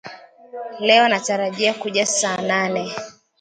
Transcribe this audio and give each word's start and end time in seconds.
Leo 0.79 1.07
natarajia 1.09 1.73
kuja 1.73 2.05
saa 2.05 2.37
nane 2.41 2.93